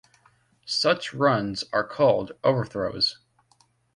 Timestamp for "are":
1.71-1.87